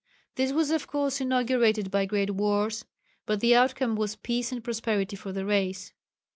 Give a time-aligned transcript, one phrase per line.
[0.33, 2.85] This was of course inaugurated by great wars,
[3.27, 5.93] but the outcome was peace and prosperity for the race.